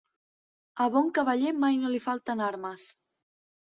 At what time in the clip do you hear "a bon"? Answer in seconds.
0.85-1.13